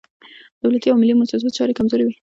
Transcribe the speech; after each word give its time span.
د 0.57 0.59
دولتي 0.63 0.87
او 0.89 0.97
ملي 1.01 1.13
موسسو 1.19 1.55
چارې 1.57 1.77
کمزورې 1.79 2.05
وي. 2.05 2.15